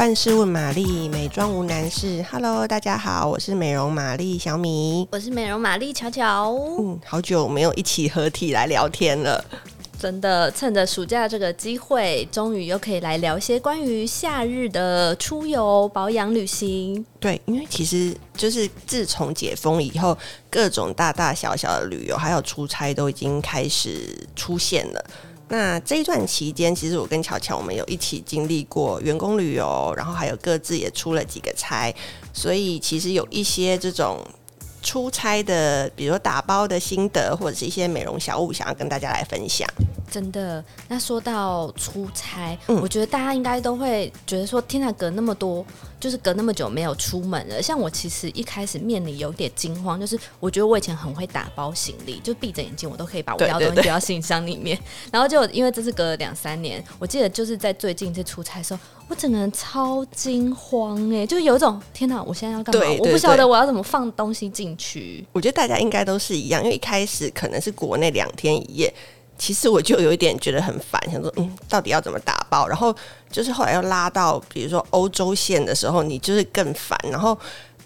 [0.00, 2.24] 万事问玛丽，美妆无难事。
[2.32, 6.54] Hello，大家好，我是美容玛丽小米，我是美容玛丽巧巧。
[6.78, 9.44] 嗯，好久没有一起合体来聊天了。
[9.98, 17.04] 真的，趁着暑假这个机会，终于又可以来聊一些关于夏日的出游、保养、旅行。
[17.18, 20.16] 对，因为其实就是自从解封以后，
[20.48, 25.04] 各种大大小小的旅游还有出差都已经开始出现了。
[25.50, 31.92] 那这一段期间，其实我跟巧巧我们有一起经历过员工旅游，然后还有各自也出了几个差，
[32.32, 34.24] 所以其实有一些这种
[34.80, 39.68] 出差的，比如说打包的心得，或者是一些美容小物，想要跟大家来分享。
[40.08, 45.66] 真的，那说到出差，嗯，我觉得大家应该都会觉得说，天哪，隔那么多，
[46.00, 47.62] 就是隔那么久没有出门了。
[47.62, 54.76] 像我其实一开始面临有点惊慌，就是我觉得我以前很会打包行李，就闭着眼睛我都可以把我要的东西丢到行李箱里面。
[55.12, 62.82] 然后就因为这是隔了两三年，我记得就是在最近一次出差的时候，我整个人超惊慌哎、欸，就有一种天哪，我现在要干嘛？
[62.98, 65.24] 我不晓得我要怎么放东西进去。
[65.32, 68.92] 我觉得大家应该都是一样，因为一开始可能是国内两天一夜。
[69.40, 72.68] 其实我就有一点觉得很烦，想说，嗯，到底要怎么打包？
[72.68, 72.94] 然后
[73.32, 76.98] 就是后来要拉到，比如说欧洲线的时候，你就是更烦。
[77.10, 77.36] 然后，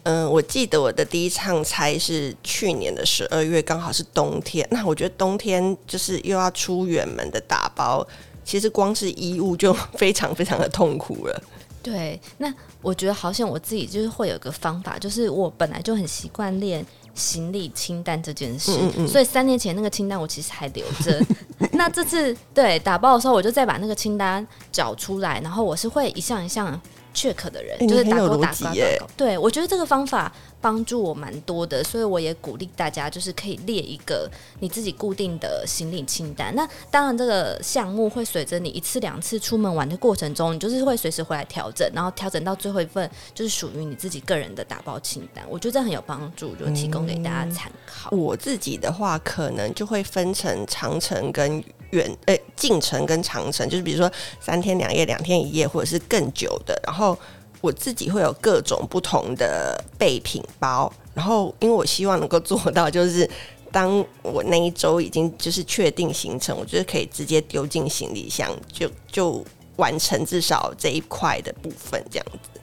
[0.03, 4.67] 嗯，我记得我的第一趟差是去年的十二月，刚好是冬天。
[4.73, 8.05] 那我觉得冬天就是又要出远门的打包，
[8.45, 11.43] 其实光是衣物就非常非常的痛苦了。
[11.81, 12.53] 对，那
[12.83, 16.85] 我觉得好像我自己就是会有个方法，就是我本来就很习惯练。
[17.15, 21.21] 行李清单这件事，嗯嗯，所以三年前那个清单我其实还留着。
[21.73, 26.81] 那这次对打包的时候，我就再把那个清单找出来，然后我是会一项一项
[27.15, 29.07] check 的人，欸、就是打勾打勾。
[29.17, 30.33] 对，我觉得这个方法。
[30.65, 34.27] 帮助我蛮多的，所以我也鼓励大家，就是可以列一个
[34.61, 36.55] 你自己固定的行李清单。
[36.55, 45.45] 那当然，这个项目会随着你一次两次出门玩的过程中，你就是会随时回来调整，然后调整到最后一份就是属于你自己个人的打包清单。
[45.51, 48.09] 我觉得这很有帮助，就提供给大家参考。
[48.17, 54.11] 我自己的话，可能就会分成长程跟远，呃，近程跟长程，就是比如说
[54.41, 57.19] 三天两夜、两天一夜，或者是更久的，然后。
[57.65, 63.27] 我自己会有各种不同的备品包，然后因为我希望能够做到，就是
[63.73, 69.43] 当我那一周已经就是确定行程，我觉得可以直接丢进行李箱，就就
[69.77, 72.61] 完成至少这一块的部分这样子。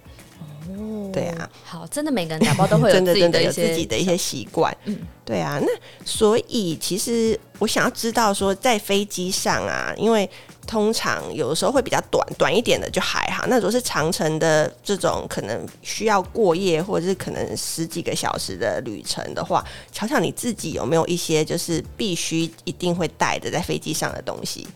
[0.70, 4.96] 哦，对啊，好，真的每个人打包都会有 自己的一些自己的一些习惯，嗯，
[5.26, 5.68] 对啊，那
[6.06, 10.30] 所以其实我想要知道说，在飞机上啊，因为。
[10.68, 13.46] 通常有的时候会比较短，短一点的就还好。
[13.48, 24.68] 那如果是长程的这种，可能需要过夜或者是可能十几个小时的旅程的话，巧巧你自己有没有一些就是必须一定会带的在飞机上的东西？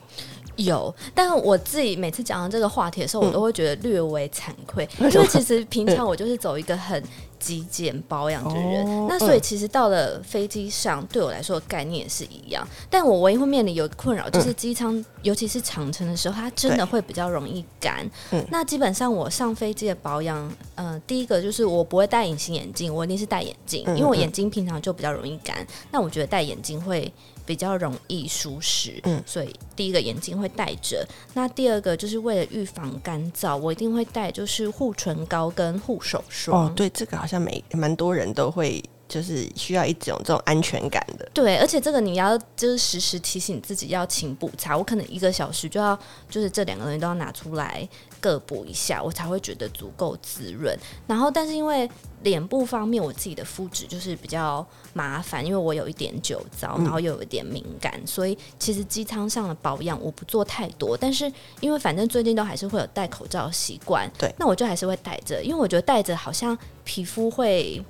[0.57, 7.01] 有，但我自己每次讲到这个话题的时候，我都会觉得略微惭愧， 嗯、因为其实平常我就是走一个很
[7.45, 12.67] 极简保养的人，哦、那所以其实到了飞机上，对我来说的概念也是一样。
[12.89, 18.03] 但我唯一会面临有困扰，就是机舱，嗯、尤其是长程的时候，它真的会比较容易干。
[18.31, 25.55] 嗯、那基本上我上飞机的保养，呃，第一个就是我不会戴隐形眼镜，我一定是戴眼镜，因为我眼睛平常就比较容易干。
[25.91, 27.13] 那我觉得戴眼镜会。
[27.45, 31.07] 比较容易舒适，嗯，所以第一个眼镜会戴着。
[31.33, 36.65] 那第二个就是为了预防干燥，我一定会带就是护唇膏跟护手霜。
[36.65, 41.29] 哦，对，这个好像每蛮多人都会，就是需要一种这种安全感的。
[41.33, 45.97] 对，而且这个你要就是时时提醒自己要勤补擦，我可能一个小时就要
[46.29, 47.87] 就是这两个东西都要拿出来
[48.19, 50.77] 各补一下，我才会觉得足够滋润。
[51.07, 51.89] 然后，但是因为
[52.23, 60.97] 脸部方面，我自己的肤质就是比较麻烦，因为我有一点酒糟，然后又有一点敏感，嗯、所以其实机舱上的保养我不做太多。
[60.97, 67.83] 但是因为反正最近都还是会有戴口罩习惯，对，那我就还是会戴着，因为我觉得戴着好像皮肤会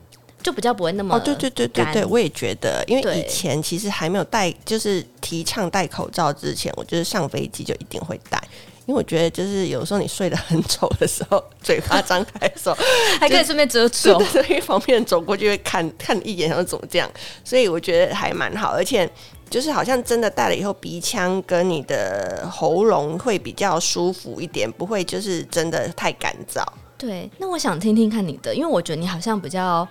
[0.46, 8.40] 就比较不会那么哦，对对对对对，我也觉得，因为以前其实还没有戴，就是提倡戴口罩之前，我就是上飞机就一定会戴。
[8.86, 12.78] 因为我觉得，就是有时候你睡得很丑的时候，嘴巴张开的时候，
[13.20, 17.10] 还可以顺便遮丑，所以旁边人走过去会看看一眼，然后怎么这样？
[17.44, 19.10] 所以我觉得还蛮好，而且
[19.50, 26.64] 就是好像真的戴了以后，鼻腔跟你的喉咙会比较舒服一点，不会就是真的太干燥。
[26.96, 29.86] 对，那我想听听看你的，因为我觉得你好像比较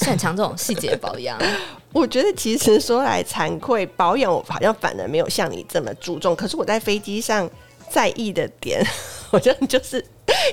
[0.00, 1.38] 擅长这种细节保养。
[1.92, 7.48] 我觉得其实说来惭愧，保养我好像反而没有像你这么注重，可是我在飞机上。
[7.92, 8.80] 在意的点，
[9.28, 10.00] 好像就是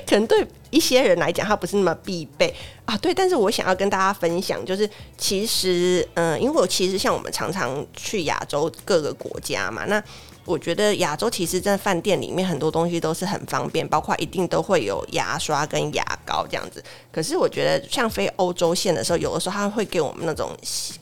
[0.04, 2.52] 可能对一些人来讲，它不是那么必备
[2.84, 2.98] 啊。
[2.98, 10.02] 对，但是我想要跟大家分享，就是其实，嗯、因为我其实像我们常常去亚洲各个国家嘛，那。
[10.48, 16.82] 我觉得亚洲其实，在饭店里面很多东西都是很方便，包括一定都会有牙刷跟牙膏这样子。
[17.12, 20.50] 可是我觉得，像飞欧洲线的时候，有的时候他会给我们那种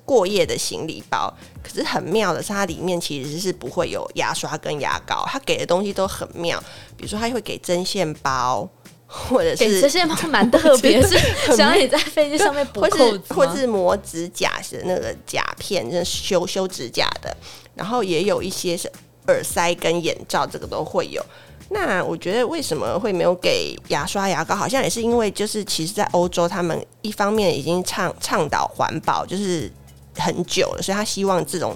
[0.05, 1.33] 过夜的行李包。
[1.63, 6.61] 可是很妙的是，它里面其实是不会有牙刷跟牙膏，他给的东西都很妙。
[6.97, 8.69] 比如说，他会给针线包，
[9.07, 11.17] 或者是针线包蛮特别， 是
[11.57, 17.37] 想要你在飞机上面补扣子，或是磨指甲的那个甲片，就是修修指甲的。
[17.77, 18.91] 然后也有一些是。
[19.29, 21.25] 耳塞跟眼罩这个都会有。
[21.69, 24.55] 那我觉得为什么会没有给牙刷牙膏？
[24.55, 29.69] 好像也是因为就是其实，在欧洲他们一方面已经倡倡导环保，就是
[30.17, 31.75] 很久了，所以他希望这种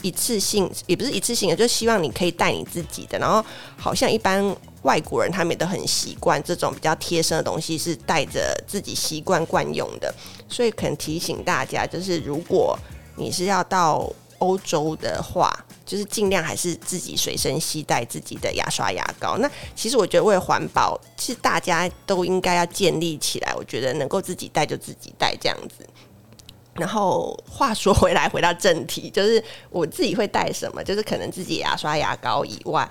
[0.00, 3.18] 一次性也不是一次性的，就希望你可以带你自己的。
[3.18, 3.44] 然后
[3.76, 10.14] 好像一般外国人他们也都很习惯这种比较贴身的东西是带着自己习惯惯用的，
[10.48, 12.78] 所以可能提醒大家，就是如果
[13.16, 14.08] 你是要到
[14.38, 15.52] 欧洲的话。
[15.86, 19.38] 就是尽量还是自己随身携带自己的牙刷牙膏。
[19.38, 23.54] 那其实我觉得为了环保，其实大家都应该要建立起来。
[23.56, 25.86] 我觉得能够自己带就自己带这样子。
[26.74, 30.84] 然后话说回来，回到正题，就是我自己会带什么？
[30.84, 32.86] 就是可能自己牙刷牙膏以外。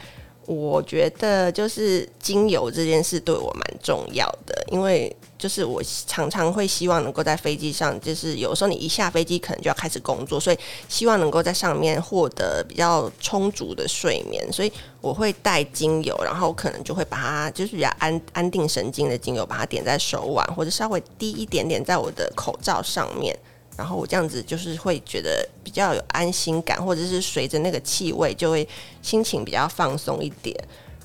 [0.48, 10.57] 我觉得就是精油这件事对我蛮重要的，因为就是我常常会希望能够在飞机上，就是有时候你一下飞机可能就要开始工作，所以
[10.88, 14.71] 希望能够在上面获得比较充足的睡眠，所以
[15.01, 23.38] 我会带精油，然后可能就会把它就是比较安安定神经的精油，把它点在手腕或者稍微滴一点点在我的口罩上面。
[23.77, 28.65] 然后我这样子就是会觉得比较有安心感，或者是随着那个气味就会
[29.01, 30.57] 心情比较放松一点。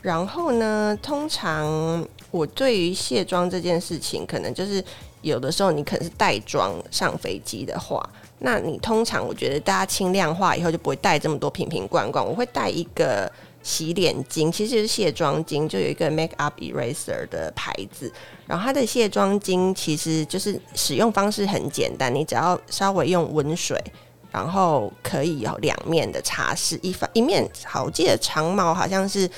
[0.02, 4.82] 然后呢，通常我对于卸妆这件事情，可能就是
[5.22, 8.02] 有的时候你可能是带妆上飞机的话，
[8.38, 13.30] 那你通常我觉得大家轻量化以后就不会带这么多瓶瓶罐罐，我会带一个。
[13.62, 18.10] 洗脸巾其实就是卸妆巾，就有一个 Make Up Eraser 的牌子。
[18.46, 23.78] 然后它的卸妆巾其实就是使用方式很简单，你只要稍微用温水，
[24.30, 29.30] 然后可以有两面的擦拭，一方一面好，我记得长毛好像是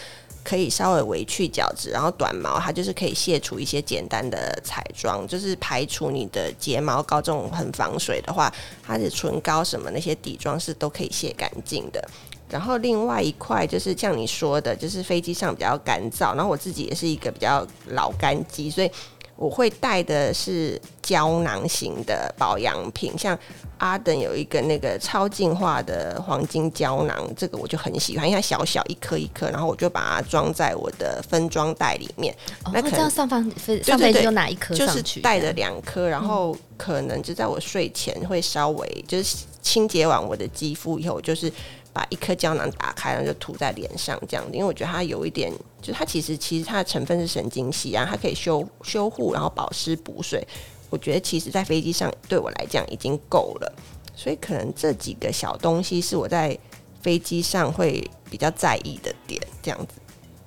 [0.45, 8.53] 可以稍微微去角质，然后短毛它就是可以卸除一些简单的彩妆，就是排除你的睫毛膏这种很防水的话，
[8.85, 12.07] 它的唇膏什么那些底妆是都可以卸干净的。
[12.49, 16.35] 然后另外一块就是像你说的，就是飞机上比较干燥。
[16.35, 18.91] 然后我自己也是一个比较老干肌，所以
[19.37, 23.37] 我会带的是胶囊型的保养品，像
[23.79, 32.33] 阿登有一个那个超净化的黄金胶囊，这个我就很喜欢，因为它小小一颗一颗，然后我就把它装在我的分装袋里面。
[32.65, 41.53] 哦、那可能这样上方分上飞机就拿一颗上去，就是带了两颗，然后可能就在我睡前会稍微就是清洁完我的肌肤以后，就是。
[41.93, 44.53] 把一颗胶囊打开，然后就涂在脸上，这样子。
[44.53, 50.47] 因为我觉得它有一点，就它其实其实它的成分是神经酰胺，它可以修修护，然后保湿补水。
[50.91, 53.73] 我觉得其实，在飞机上对我来讲已经够了，
[54.15, 56.59] 所以可能这几个小东西是我在
[57.01, 59.95] 飞机上会比较在意的点，这样子。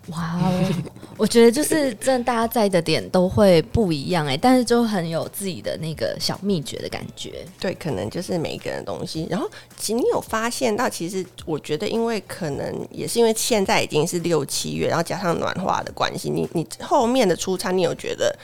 [0.10, 0.74] 哇哦，
[1.18, 7.44] 我觉得就是真的，大家在的点都会不一样哎，但是就很有自己的那个小秘诀的感觉。
[7.60, 9.28] 对，可能就是每一个人的东西。
[9.30, 18.38] 然后，其实你有发现到，其实我觉得，因为可能也是因为现在已经是六七月，然后加上暖化的关系，你你后面的出差，你有觉得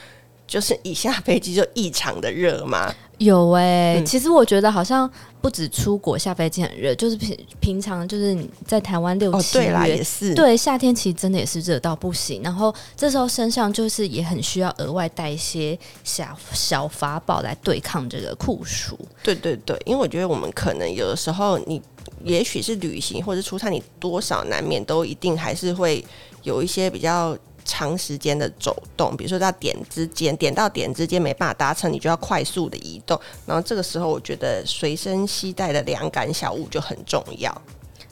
[0.52, 2.94] 就是一下飞机就异常的热吗？
[3.16, 12.42] 有哎、欸，嗯、其实我觉得好像不止出国下飞机很热，就是平平常就是在台湾六七月、哦、也是对夏天其实真的也是热到不行。
[12.42, 18.98] 然后这时候身上就是也很需要额外带一些小小法宝来对抗这个酷暑。
[19.22, 21.80] 对对对，因为我觉得我们可能有的时候你
[22.22, 26.04] 也许是旅行或者出差，你多少难免都一定还是会
[26.42, 27.34] 有一些比较。
[27.72, 33.18] 长时间的走动，比如说到点之间，点到点之间没办法达成，你就要快速的移动。
[33.46, 37.62] 然后这个时候，我觉得随身携带的凉感小物就很重要。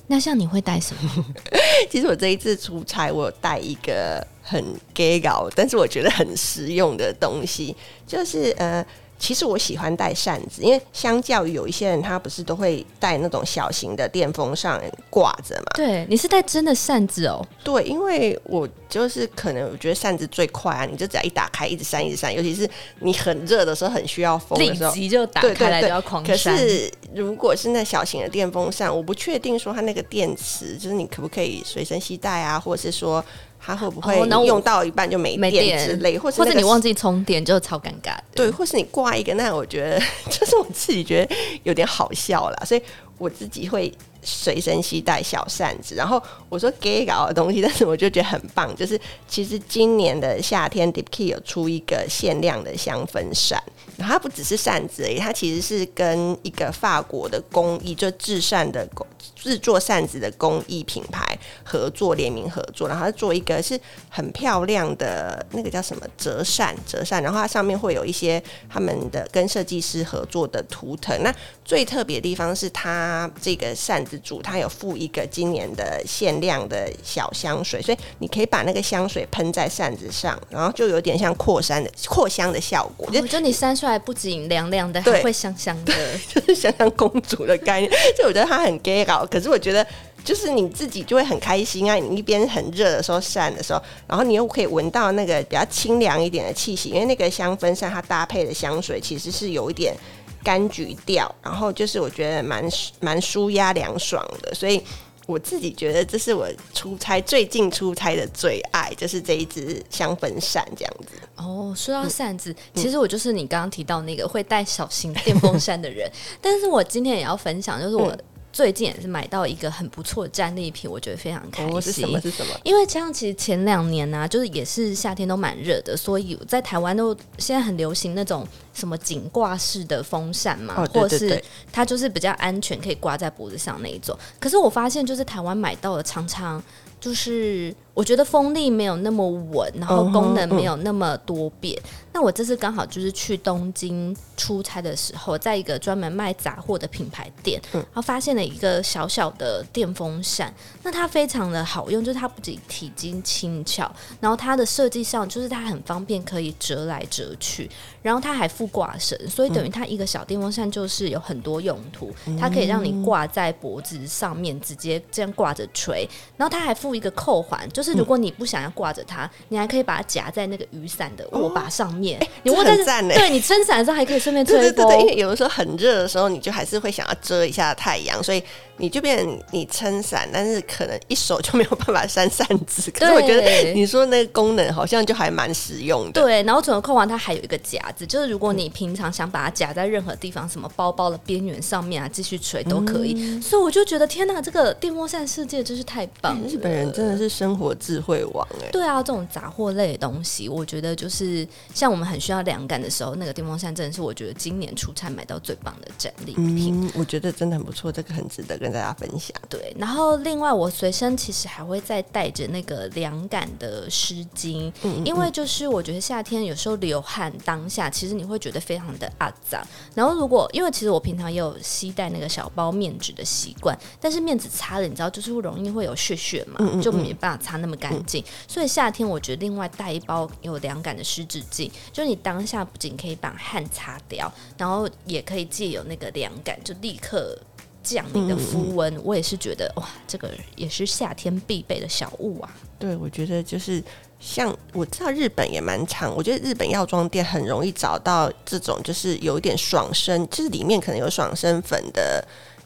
[0.06, 1.24] 那像你会带什么？
[1.90, 4.64] 其实我这一次出差，我有带一个很
[4.94, 7.76] gay 搞，但是我觉得很实用的东西，
[8.06, 8.82] 就是呃。
[9.20, 15.72] 其实我喜欢带扇子，因为相较于有一些人，他不是都会带那种小型的电风扇挂着嘛？
[15.74, 17.46] 对，你是带真的扇子哦。
[17.62, 22.68] 对，因为我就是可能我觉得扇子最快啊，你就只要一打开，一直扇，一直扇，尤其是
[23.00, 26.34] 你很热的时候，很需要风的时候，立即就打开来就要狂扇。
[26.34, 33.22] 可是如果是那小型的电风扇，我不确定说它那个电池就是你可不可以随身携带啊，或者是说。
[33.60, 38.16] 它会不会用到一半就没电之类，或者或者你忘记充电就超尴尬。
[38.34, 40.00] 对，或是你挂一个，那我觉得
[40.30, 42.82] 就是我自己觉得有点好笑啦，所以
[43.18, 43.92] 我自己会。
[44.22, 53.58] 随身携带小扇子，然后我说给搞的东西，但是我就觉得很棒，就是其实今年的夏天，Dipkey 有出一个限量的香氛扇，
[54.00, 59.04] 然后它不只是扇子而已，它其实是跟一个法国的工艺，就制扇的工
[59.34, 63.78] 制作扇子的工艺品牌合作联名合作，然后它做一个是
[64.08, 71.20] 很漂亮的那个叫什么折扇折扇，然后它上面会有一些他们的跟设计师合作的图腾。
[71.22, 74.20] 那最特别的地方是它这个扇子。
[74.22, 83.08] 组它有附一个今年的限量的小香水，所以你可以把那个香水喷在扇子上，然后就有点像扩香的扩香的效果。
[83.08, 85.92] 我觉得你扇出来不仅凉凉的，还会香香的，
[86.32, 87.90] 就是香香公主的概念。
[88.16, 89.86] 就我觉得它很 gay 搞，可是我觉得
[90.24, 91.96] 就是你自己就会很开心啊！
[91.96, 99.94] 你一边很热的时候扇的时候，然后你又可以闻到那个比较清凉一点的气息，因为那个香氛扇它搭配的香水其实是有一点。
[100.42, 102.66] 柑橘调，然后就是我觉得蛮
[102.98, 104.82] 蛮舒压凉爽的，所以
[105.30, 111.14] 我自己觉得这是我出差最近出差的最爱，就是这一支香氛扇这样子。
[111.36, 116.10] 哦，说到扇子，嗯、其实我就是你刚刚提到那个会带小型电风扇的人，
[116.42, 118.16] 但是我今天也要分享，就是我。
[118.60, 121.74] 最近也是买到一个很不错的战利品，我觉得非常开心。
[121.74, 122.20] 哦、是什么？
[122.20, 122.52] 是什么？
[122.62, 134.14] 因为像其实前两年呢、啊，就是也是夏天都蛮热的，所以在台湾都现在很流行那种什么颈挂式的风扇嘛，或者是它就是比较安全，可以挂在脖子上那一种。
[134.38, 136.62] 可是我发现，就是台湾买到的常常
[137.00, 137.74] 就是。
[138.00, 141.76] 我觉得风力没有那么稳，然后功能没有那么多变。
[141.76, 142.06] Uh -huh, uh.
[142.14, 150.52] 那我这次刚好就是去东京出差的时候，在一个专门卖杂货的品牌店，然后发现了一个小小的电风扇。
[150.82, 162.10] 那它非常的好用，就是它不仅体积轻巧，然后它的设计上就是它很方便，可以折来折去，然后它还附挂绳，所以等于它一个小电风扇就是有很多用途。
[162.40, 167.60] 它可以让你挂在脖子上面，直接这样挂着吹，然后它还附一个扣环。
[167.72, 172.18] 就是如果你不想要挂着它，你还可以把它夹在那个雨伞的握把上面。
[172.20, 174.62] 哦欸、你握在这，对你撑伞的时候还可以顺便吹风。
[174.62, 178.42] 对对对，因为有的时候很热的时候，你就还是会想要遮一下太阳，所以。
[178.80, 182.90] 你就变成你撑伞，但是可能一手就没有办法扇扇子。
[182.90, 186.22] 可是我觉得你说那个功能好像就还蛮实用的。
[186.22, 193.12] 对，然后整个扣环它还有一个夹子，就是如果你平常想把它夹在任何地方，什么包包的边缘上面啊，继续吹都可以。
[193.18, 193.42] 嗯。
[193.42, 196.48] 所以我就觉得天哪，这个电风扇世界真是太棒了！
[196.48, 198.70] 日本人真的是生活智慧王哎。
[198.72, 206.86] 对啊，这种杂货类的东西，我觉得就是像我们很需要凉感的时候，那个电风扇真的是我觉得今年出差买到最棒的战利品。
[206.86, 208.70] 嗯，我觉得真的很不错，这个很值得跟。
[208.70, 209.36] 大家分享。
[209.48, 219.60] 对，然后另外我随身其实还会再带着那个凉感的湿巾，嗯嗯嗯，因为就是我觉得夏天有时候流汗当下，其实你会觉得非常的肮脏。
[219.92, 228.24] 然后如果因为其实我平常也有携带那个小包面纸的习惯，但是面纸擦了，你知道就是会容易会有屑屑嘛，就没办法擦那么干净。
[228.48, 237.38] 所以夏天我觉得另外带一包有凉感的湿纸巾，就你当下不仅可以把汗擦掉，然后也可以借由那个凉感，就立刻。
[237.82, 242.54] 降你的肤温，我也是觉得哇，这个也是夏天必备的小物啊。
[242.78, 243.82] 对，我觉得就是
[244.20, 252.22] 像我知道日本也蛮长，我觉得日本药妆店很容易找到这种，就是有一点爽身，就是里面可能有爽身粉的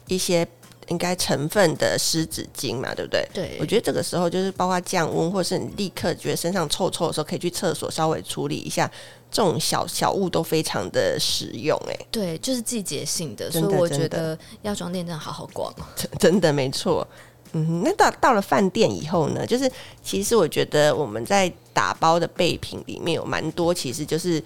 [0.09, 0.45] 一些
[0.87, 3.27] 应该成分的湿纸巾嘛，对不对？
[3.33, 8.89] 对，我觉得这个时候就是包括降温，或是你立刻觉得身上臭臭的时候，可以去厕所稍微处理一下。
[9.31, 17.05] 这种小小物都非常的实用，哎，对，就是季节性的，所以我觉得药妆店真的好好逛， 真的，真的没错。
[17.51, 19.69] 嗯，那到到了饭店以后呢，就是
[20.01, 24.41] 其实我觉得我们在打包的备品里面有蛮多，其实就是。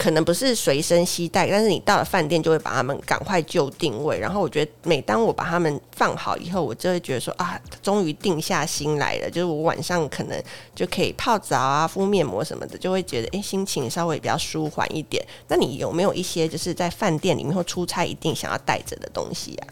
[0.00, 4.18] 可能不是随身携带，但是你到了饭店就会把它们赶快就定位。
[4.18, 9.30] 然后我觉得，每当我把它们放好以后，我就会觉得说啊，终于定下心来了。
[9.30, 10.42] 就是我晚上可能
[10.74, 15.22] 就可以泡澡啊、敷面膜什么的，就会觉得哎、心情稍微比较舒缓一点。
[15.48, 19.68] 那你有没有一些就是在饭店里面或出差一定想要带着的东西啊？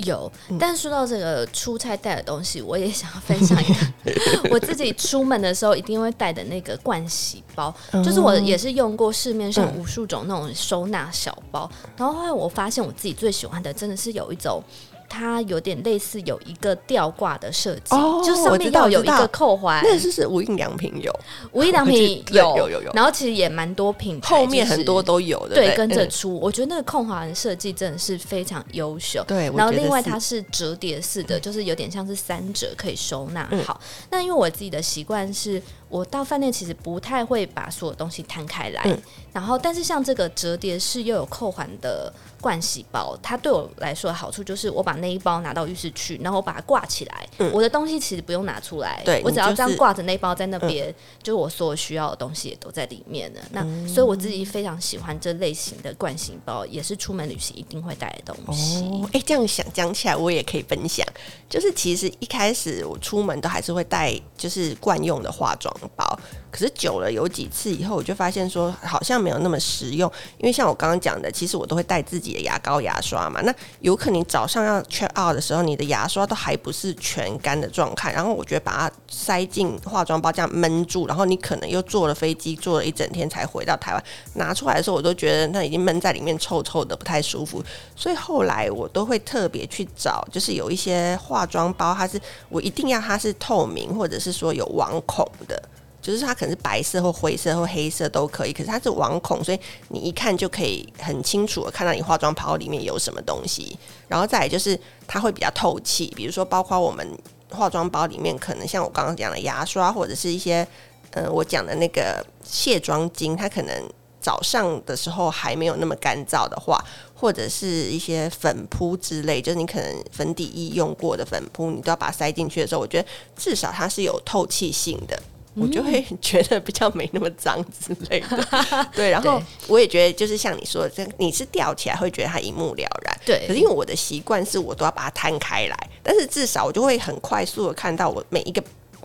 [0.00, 14.62] 有，但说到这个出差带的东西，我也想要分享一个 我自己出门的时候一定会带的那个盥洗包，就是我也是用过市面上无数种那种收纳小包，然后后来我发现我自己最喜欢的真的是有一种
[15.10, 19.82] 它有点类似有一个吊挂的设计，哦，就上面要有一个扣环。
[19.84, 21.12] 那是是无印良品有，
[21.50, 22.92] 无印良品有有有有。
[22.94, 26.38] 然后其实也蛮多品牌，后面很多都有的，对，跟着出。
[26.38, 29.24] 我觉得那个扣环设计真的是非常优秀。
[29.26, 33.80] 对，然后另外它是折叠式的，就是有点像是三折可以收纳好。
[34.10, 35.60] 那因为我自己的习惯是。
[35.90, 53.40] 我到饭店其实不太会把所有东西摊开来，嗯、然后但是像这个折叠式又有扣环的盥洗包，它对我来说的好处就是我把那一包拿到浴室去，然后我把它挂起来，嗯、我的东西其实不用拿出来，对我只要这样挂着那一包在那边，嗯、就是我所有需要的东西也都在里面了。
[53.50, 58.84] 嗯、那所以我自己非常喜欢这类型的盥洗包，也是出门旅行一定会带的东西。
[59.12, 61.04] 哎、哦，这样想讲起来，我也可以分享，
[61.48, 66.18] 就是其实一开始我出门都还是会带，就是惯用的化妆包，
[66.50, 70.10] 可是久了有几次以后，我就发现说好像没有那么实用。
[70.38, 73.40] 因为像我刚刚讲的，其实我都会带自己的牙膏、牙刷嘛。
[73.42, 87.62] 那有可能早上要 check out 的时候，你的牙刷都还不是全干的状态，然后我觉得把它塞进化妆包这样闷住，然后你可能又坐了飞机，坐了一整天才回到台湾，拿出来的时候，我都觉得那已经闷在里面，臭臭的，不太舒服。
[87.94, 95.62] 所以后来我都会特别去找，就是有一些化妆包，它是我一定要它是透明，或者是说有网孔的。
[96.02, 103.78] 就是它可能是白色或灰色或黑色都可以，可是它是网孔，所以你一看就可以很清楚的看到你化妆包里面有什么东西。
[104.08, 107.06] 然后再来就是它会比较透气，比如说包括我们
[107.50, 110.66] 化妆包里面可能像我刚刚讲的牙刷或者是一些
[111.10, 113.90] 呃我讲的那个卸妆巾，它可能
[114.20, 116.82] 早上的时候还没有那么干燥的话，
[117.14, 125.20] 或者是一些粉扑之类，就是你可能粉底液用过的粉扑，你都要把它塞进去的时候，我觉得至少它是有透气性的。
[125.54, 129.10] 我就会觉得比较没那么脏之类的， 对。
[129.10, 133.44] 然后我也觉得，就是像你说的，这你是吊起来会觉得它一目了然，对。
[133.48, 138.62] 可是因为我的习惯是我都要把它摊开来，但是至少我就会很快速的看到我每一个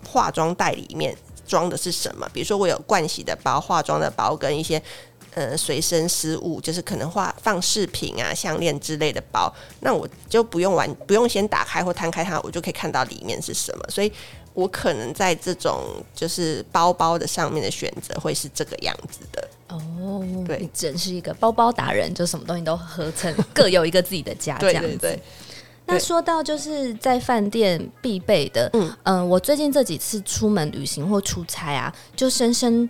[0.07, 2.29] 化妆袋里面装的是什么。
[2.31, 4.79] 比如说我有盥洗的包、化妆的包跟一些
[5.33, 13.83] 呃随身失物，就是可能化放饰品啊、项链之类的包，那我就不用玩，不用先打开或摊开它，我就可以看到里面是什么。
[13.89, 14.11] 所以。
[14.55, 15.83] 我可能在这种
[16.15, 25.19] 就是包包的上面的选择会是这个样子的哦，对，真是一个包包达人，就什么东西都合成，各有一个自己的家这样子。
[25.85, 32.89] 那说到就是在饭店必备的，嗯嗯、呃，我最近这几次出门旅行或出差啊，就深深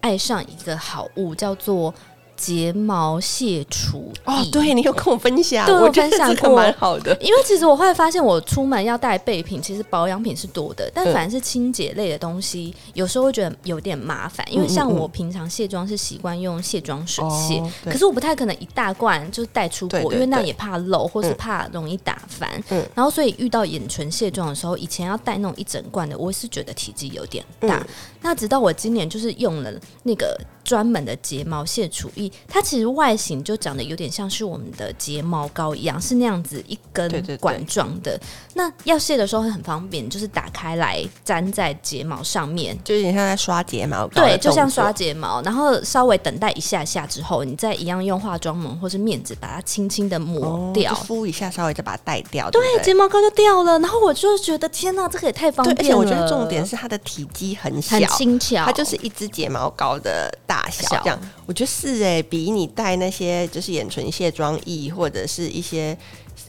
[0.00, 1.94] 爱上一个好物，叫做。
[2.36, 7.16] 睫毛卸除哦，对，你有跟我分享，对我分享过，蛮好的。
[7.20, 14.46] 因为其实我会发现，我出门要带备品，其实保养品是多的，但凡是清洁类的东西，嗯、有时候会觉得有点麻烦。
[14.50, 22.50] 因为像我平常卸妆是习惯用卸妆水卸，哦、可是我不太可能一大罐就是带出国，因为那也怕漏，或是怕容易打翻。
[22.68, 27.78] 嗯，然后所以遇到眼唇卸妆的时候，以前要带那种一整罐的，我是觉得体积有点大。
[27.78, 27.86] 嗯、
[28.20, 29.72] 那直到我今年就是用了
[30.02, 30.38] 那个。
[30.66, 38.20] 专门的睫毛卸除液，它其实外形就长得有点像是我们的睫毛膏一样，是那样子一根管状的。
[38.54, 44.24] 那要卸的时候会很方便，就是打开来粘在睫毛上面，就有点像在刷睫毛膏。
[44.24, 52.50] 对，就像刷睫毛，然后稍微等待一下下之后，你再一样用化妆膜或是面纸把它轻轻的抹掉，哦、敷一下，稍微再把它带掉。
[52.50, 53.78] 对睫毛膏就掉了。
[53.78, 55.80] 然后我就觉得天哪，这个也太方便了。
[55.80, 60.55] 而且我觉得重点是它的体积很小，很轻巧，它就是一支睫毛膏的大。
[60.56, 60.88] 大小。
[60.88, 65.96] 这样，我觉得是哎、欸，比你带那些就是眼唇卸妆液或者是一些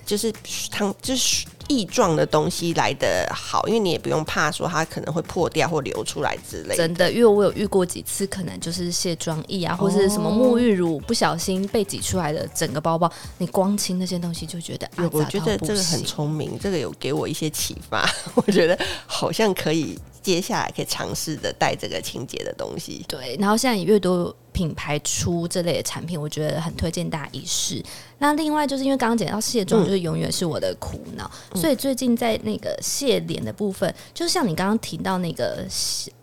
[0.06, 0.32] 就是
[0.72, 6.76] 汤就是液状的东西来的好，因为你也不用怕说它可能会破掉或流出来之类的。
[6.76, 19.98] 真的，因为我有遇过几次，可能就是卸妆液啊，或是什么沐浴乳不小心被挤出来的整个包包，你光清那些东西就觉得啊，我觉得这个很聪明，这个有给我一些启发，我觉得好像可以。
[20.20, 23.38] 接下来可以尝试的带这个清洁的东西，对。
[23.40, 27.80] 然后现在越多品牌出这类的产品，我觉得很推荐大家一试。
[28.18, 35.64] 那另外就是因为刚刚讲到卸妆，就是永远是我的苦恼，嗯、所以最近在那个卸脸的部分，就像你刚刚提到那个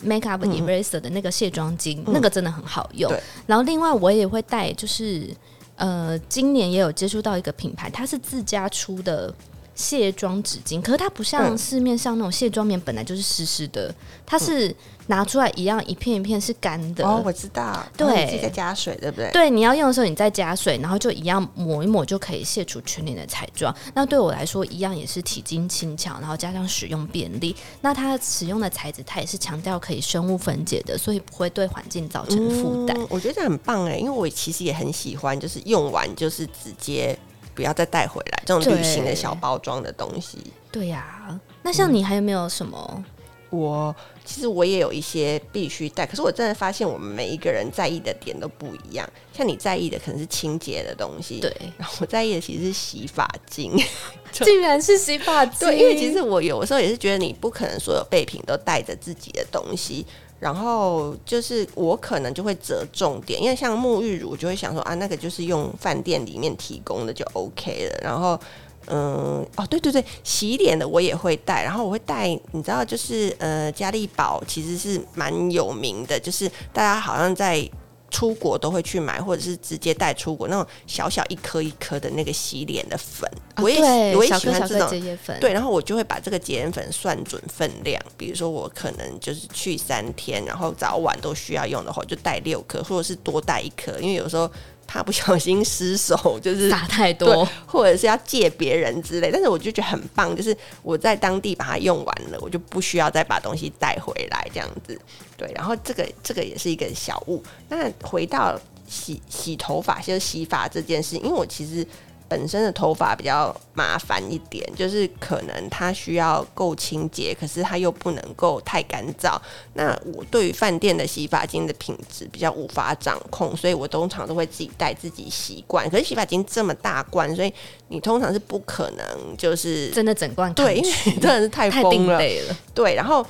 [0.04, 3.08] Makeup Eraser 的那个卸妆巾，嗯、那个真的很好用。
[3.08, 5.30] 对然后另外我也会带，就是
[5.76, 9.32] 呃，今年也有接触到一个品牌，它是自家出的。
[9.74, 14.74] 卸妆纸巾，可是它不像市面上那种卸妆棉，本来就是湿湿的，嗯、它是
[15.08, 17.04] 拿出来一样一片一片是干的。
[17.04, 19.30] 哦，我知道，对，自己再加水，对不对？
[19.32, 23.74] 对，你要用的时候你再加水，然后就一样抹一抹就可以卸除全脸的彩妆。
[23.94, 27.54] 那对我来说，一样也是体积轻巧，然后加上使用便利。
[27.80, 32.96] 那它使用的材质，它也是强调可以生物分解的，所以不会对环境造成负担。
[32.98, 37.18] 嗯，我觉得这很棒哎，因为我其实也很喜欢，就是用完就是直接。
[37.54, 40.38] 不要再带回来这种旅行的小包装的东西。
[40.72, 42.90] 对呀、啊，那像你还有没有什么？
[42.96, 43.04] 嗯
[43.50, 49.08] 我其实我也有一些必须带，可是我真的发现我们每一个人在意的点都不一样。
[49.32, 53.72] 像你在意的可能是清洁的东西，对，然后我在意的其实是洗发精，
[54.32, 55.68] 竟然是洗发精。
[55.68, 60.04] 对，因为其实我有的时候也是觉得你不可能所有备品都带着自己的东西，
[60.38, 68.38] 然后就是我可能就会折重点，因为像沐浴乳，就会想说啊，那个就是用饭店里面提供的就 OK 了，然后。
[68.86, 77.66] 嗯，哦，对对对，洗脸的我也会带，然后我会带，你知道，就是呃，嘉丽宝其实是蛮有名的，就是大家好像在
[78.14, 94.48] 出国都会去买，或者是直接带出国那种小小一颗一颗的那个洗脸的粉，哦、我也我也喜欢这种洁颜粉，对，然后我就会把这个洁颜粉算准分量，比如说我可能就是去三天，然后早晚都需要用的话，就带六颗，或者是多带一颗，因为有时候。
[94.86, 99.30] 怕不小心失手， 就是打太多，或者是要借别人之类。
[99.32, 104.98] 但是我就觉得很棒，就是我在当地把它用完了，我就不需要再把东西带回来这样子。
[105.36, 107.42] 对，然后这个这个也是一个小物。
[107.68, 111.86] 那回到洗洗头发，就是洗发这件事，因为我其实。
[112.28, 119.38] 本身的头发比较麻烦一点，就是可能它需要够清洁，可是它又不能够太干燥。
[119.74, 125.88] 那我对于饭店的洗发精的品质比较无法掌控，所以我通常都会自己带自己习惯。
[125.90, 127.52] 可是洗发精这么大罐，所以
[127.88, 132.56] 你通常是不可能就是真的整罐对，因为真的是太疯了，了。
[132.74, 133.24] 对，然后。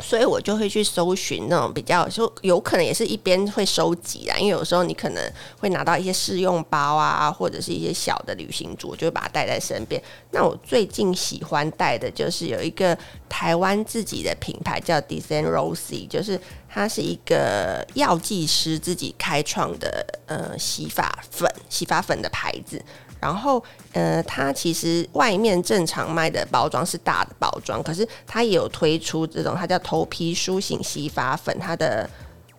[0.00, 10.02] 所以我就会去搜寻那种比较，就有可能也是一边会收集啦，因为有时候你可能会拿到一些试用包啊，或者是一些小的旅行组，就会把它带在身边。
[10.30, 12.96] 那我最近喜欢带的就是有一个
[13.28, 22.82] 台湾自己的品牌叫 Design Rosy，就是它是一个药剂师自己开创的呃洗发粉、洗发粉的牌子。
[23.22, 32.10] 然后，呃，它其实外面正常卖的包装是大的包装，可是它也有推出这种，它叫头皮苏醒洗发粉，它的。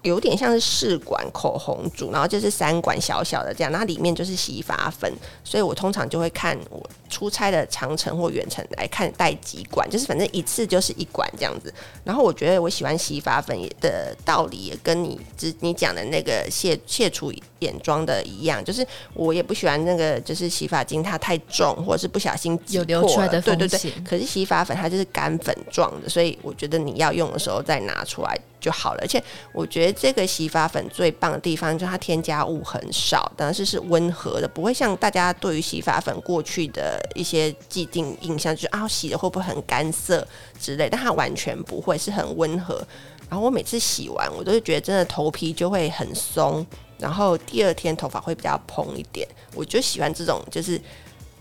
[0.03, 5.09] 有点像是试管口红组，然后就是三管小小的这样，那里面就是洗发粉，
[5.45, 11.73] 所以我通常就会看我出差的长程或远程来看带几管，就是反正一次就是一管这样子。
[12.03, 17.31] 然后我觉得我喜欢洗发粉的道理也跟你之你讲的那个卸卸除
[17.63, 23.41] 眼妆的一样，就是我也不喜欢那个就是洗发精它太重，或者是不小心有流出来的。
[23.41, 23.91] 对对对。
[24.07, 28.37] 可是洗发粉它就是干粉状的，所以我觉得你要用的时候再拿出来。
[28.63, 29.21] 就好了，而且
[29.51, 40.25] 我觉得这个洗发粉最棒的地方就是它添加物很少，但是是温和的，不会像大家对于洗发粉过去的一些既定印象，就是啊洗的会不会很干涩
[40.57, 42.81] 之类，但它完全不会，是很温和。
[43.29, 46.65] 然后我每次洗完，我都是觉得真的头皮就会很松，
[47.03, 49.27] 然后第二天头发会比较蓬一点。
[49.53, 50.81] 我就喜欢这种，就是。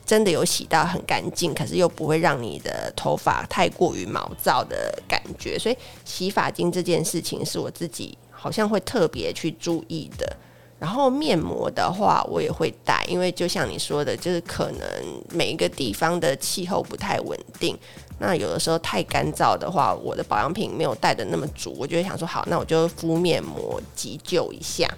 [0.04, 10.36] 真的有洗到很干净，可是又不会让你的头发太过于毛躁的感觉，所以洗发精这件事情是我自己好像会特别去注意的。
[10.80, 14.82] 然后面膜的话，我也会带，因为就像你说的，就是可能
[15.30, 17.78] 每一个地方的气候不太稳定，
[18.18, 24.88] 那有的时候太干燥的话，我的保养品没有带的那么足，我就会想说，好，那我就敷面膜急救一下。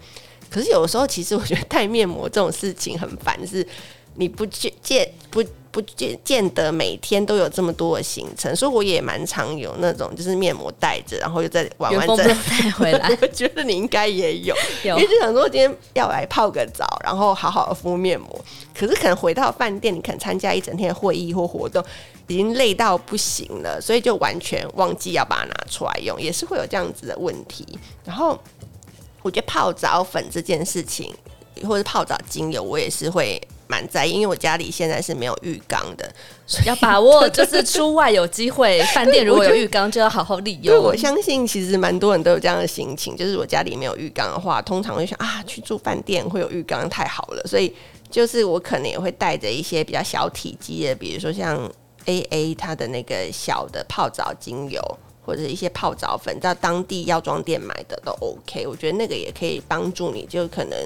[0.54, 3.66] 可是有时候，其实我觉得带面膜这种事情很烦，是。
[4.16, 13.08] 你不见见不不见见得每天都有这么多的行程，所以我也蛮常有那种就是面膜带着，然后又再玩完再带回来。
[13.20, 18.28] 我觉得你应该也有，有，因为就想说今天要来泡个澡，然后好好的敷面膜。
[18.72, 21.84] 可是可能回到饭店，你可能参加一整天的会议或活动，
[22.28, 27.66] 已经累到不行了，所以就完全忘记要把它拿出来用，也是会有这样子的问题。
[28.04, 28.38] 然后
[29.24, 31.12] 我觉得泡澡粉这件事情，
[31.66, 33.42] 或者泡澡精油，我也是会。
[33.66, 36.06] 蛮在意，因为我家里现在是没有浴缸的，
[36.66, 40.78] 要把握，就是出外有机会， 饭店如果有浴缸，就要好好利用。
[40.78, 47.74] 我相信其实蛮多人都有这样的心情，就是我家里没有浴缸的话，通常会想啊，去住饭店会有浴缸太好了，所以
[48.10, 51.58] 就是我可能也会带着一些比较小体积的，比如说像
[52.04, 54.78] AA 它的那个小的泡澡精油，
[55.24, 60.76] 或者一些泡澡粉，在当地药妆店买的都 OK，我觉得那个也可以帮助你，就可能。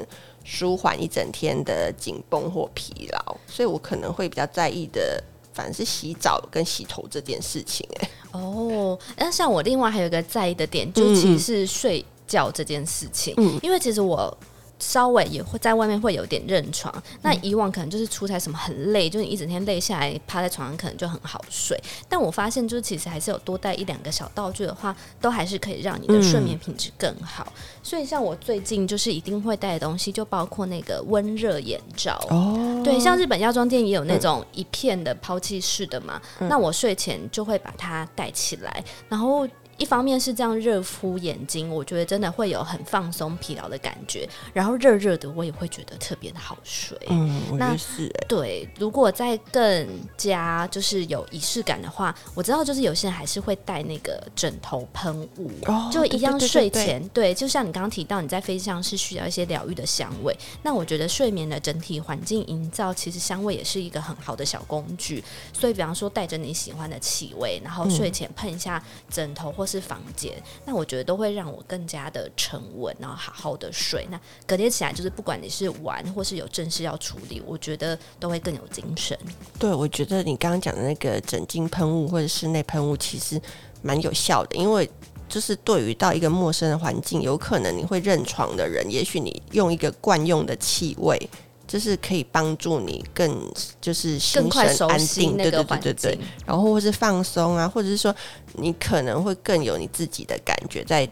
[0.44, 5.22] 舒缓一整天的紧绷或疲劳，所以我可能会比较在意的，
[5.52, 7.86] 反正是洗澡跟洗头这件事情。
[8.00, 13.34] 哎，哦，那像我另外还有一个在意的点，就其实是睡觉这件事情。
[13.36, 14.34] 嗯，因为其实我
[14.78, 16.92] 稍微也会在外面会有点认床。
[17.22, 21.78] 那以往可能就是出差什么很累，就是你一整天累下来趴在床上可能就很好睡。
[22.08, 27.46] 但我发现就是其实还是有多带一两个小道具的话，都还是可以让你的睡眠品质更好。
[27.48, 32.18] 嗯、所以像我最近就是一定会带的东西，就包括那个温热眼罩。
[32.30, 36.20] 哦，对，像日本药妆店也有那种一片的抛弃式的嘛。
[36.40, 39.46] 嗯、那我睡前就会把它戴起来，然后。
[39.78, 44.28] 一方面是这样热敷眼睛，我觉得真的会有很放松、疲劳的感觉。
[44.52, 46.98] 然后热热的，我也会觉得特别的好睡。
[47.08, 48.26] 嗯，那是、欸。
[48.28, 57.06] 对，如果再更加就是有仪式感的话，我知道就是有些人还是会带那个枕头喷雾，哦、就一样睡前。
[57.10, 60.36] 对，就像你刚刚提到，你在飞机上是需要一些疗愈的香味。
[60.60, 65.22] 那我觉得睡眠的整体环境营造，其实香味也是一个很好的小工具。
[65.52, 69.67] 所以，比方说带着你喜欢的气味，然后睡前喷一下枕头或。
[69.68, 74.06] 是房间，那我觉得都会让我更加的沉稳，然后好好的睡。
[74.10, 79.18] 那隔天起来，就是不管你是玩或是有正事要处理，我觉得都会更有精神。
[79.58, 83.40] 对，我觉得你刚刚讲的那个枕巾喷雾或者室内喷雾，其实
[83.82, 84.88] 蛮有效的，因为
[85.28, 91.28] 就是对于到一个陌生的环境，有可能你会认床的人，也许你用一个惯用的气味。
[91.68, 93.30] 就是可以帮助你更
[93.78, 98.12] 就是心神安定，对对对对对，然后或是放松啊，或者是说
[98.54, 101.06] 你可能会更有你自己的感觉，在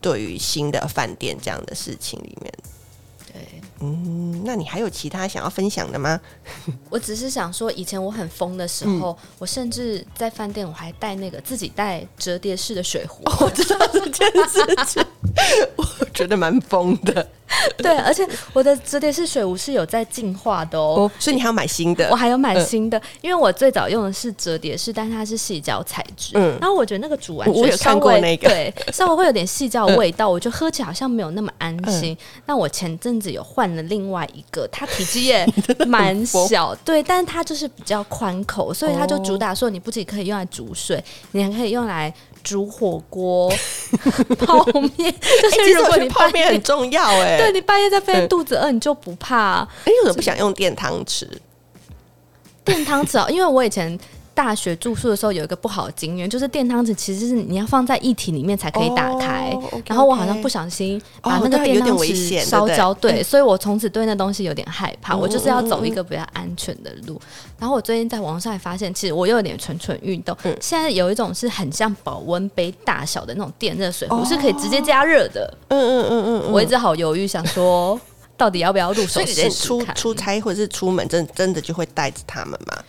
[0.00, 2.52] 对于新的饭店这样的事情里面。
[3.32, 6.20] 对，嗯，那你还有其他想要分享的吗？
[6.90, 13.22] 我只是想说，以前我很疯的时候，嗯、我甚至在饭店我还带那个自己带折叠式的水壶。
[13.26, 15.04] 哦、我知道这件事情，
[15.76, 17.30] 我觉得蛮疯的。
[17.78, 22.08] 对，而且我的折叠式水壶是有在进化的哦，哦，所以你还要买新的？
[22.10, 26.32] 我还要买新的，嗯、因为我最早用的是折叠式，但是它是细胶材质。
[26.34, 32.12] 嗯，然后我觉得那个煮完我有看过那个，对，稍微会有点细胶味道，嗯、我就喝起来好像没有那么安心。
[32.12, 35.46] 嗯、那我前阵子有换了另外一个，它体积也
[35.86, 42.12] 蛮小，对，但是它就是比较宽口，所以它就主打说，你不仅可以用来煮水，你还可以用来。
[42.42, 43.52] 煮火锅、
[44.40, 44.64] 泡
[44.96, 49.60] 面，就是如果你泡面很重要哎，对，你半夜在飞机肚子饿，你就不怕。
[49.84, 51.26] 哎，为什么不想用电汤匙？
[52.64, 53.98] 电汤匙哦，因为我以前。
[54.42, 59.82] 大学住宿的时候有一个不好的经验，就是电汤匙其实是你要放在一体里面才可以打开，oh, okay, okay.
[59.88, 67.20] 然后我好像不小心把那个电汤匙烧焦，对，对，所以我从此对那东西有点害怕，我就是要走一个比较安全的路。
[67.58, 75.52] 然后我最近在网上也发现，其实我又有点蠢蠢欲动，嗯、现在有一种是很像保温杯大小的那种电热水壶，是可以直接加热的。
[75.68, 78.00] 嗯嗯嗯嗯，我一直好犹豫，想说
[78.38, 79.20] 到底要不要入手
[79.60, 82.82] 出出差或者是出门，真真的就会带着他们吗？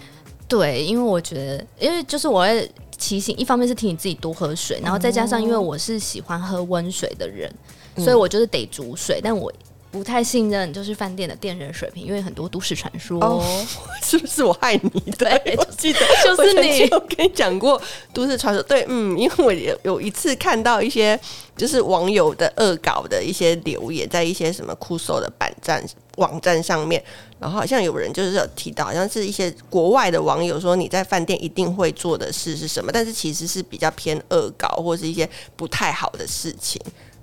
[0.51, 7.49] 对，因为我觉得，因为就是我会提醒，一方面是提醒自己多喝水，然后再加上因为我是喜欢喝温水的人，
[7.95, 9.49] 嗯、所以我就是得煮水，但我
[9.91, 13.43] 不太信任就是饭店的店员水平，因为很多都市传说，哦、
[14.01, 15.11] 是不是我害你？
[15.17, 17.79] 对，对我记得就是你，我跟你讲过
[18.13, 21.19] 都市传说，对，嗯，因为我有有一次看到一些
[21.57, 25.83] 就是网友的恶搞的一些留言，在一些什么酷搜的网站
[26.15, 27.03] 网站上面。
[27.37, 32.91] 然后好像有人就是有提到，好像是一些国外的网友说，你在饭店一定会做的事是什么？
[32.93, 36.79] 但是其实是比较偏恶搞或是一些不太好的事情。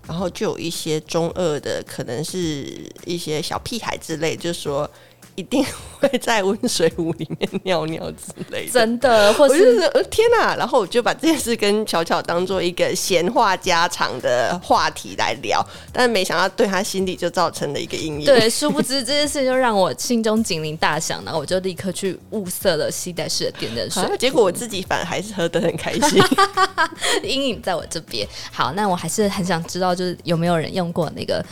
[0.08, 4.90] 然后就有一些中二的，可能是一些小屁孩之类，就说。
[5.38, 5.64] 一定
[6.00, 10.56] 会在温水壶里面尿尿之类的，真的，或是天哪！
[10.56, 18.24] 然后我就把这件事跟巧巧当做一个闲话家常的话题来聊，但是没想到对他心里就造成了一个阴影。
[18.24, 26.20] 对，殊不知这件事就让我心中警铃大响，然后我就立刻去物色了携带式的电热水，结果我自己反而还是喝得很开心。
[27.22, 28.26] 阴影在我这边。
[28.50, 31.44] 好，那我还是很想知道，就是有没有人用过那个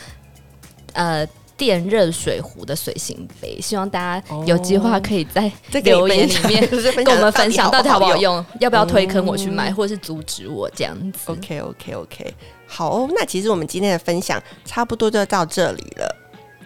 [0.91, 1.25] 呃。
[1.57, 5.51] 电热水壶的随行杯，希望大家有机会可以在
[5.83, 6.65] 留言里面
[7.03, 11.31] 跟我们分享到底好不好用，要不要推坑我去买，或者是阻止我这样子。
[11.31, 12.33] OK OK OK，
[12.67, 16.15] 好哦，那其实我们今天的分享差不多就到这里了。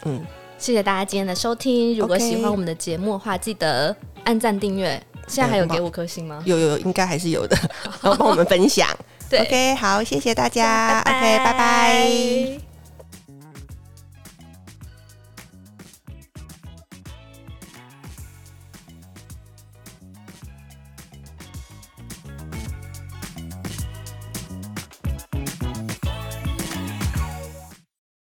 [0.04, 0.22] 嗯，
[0.58, 1.98] 谢谢大家今天的收听。
[1.98, 5.02] 如果喜欢我们的节目的话，记得按赞订阅。
[5.28, 6.44] 现在还有给五颗星吗？
[6.46, 7.56] 有有有，应该还是有的。
[8.04, 8.90] 然后帮我们分享。
[9.30, 11.00] 对，OK，好，谢谢大家。
[11.00, 12.71] OK，拜拜。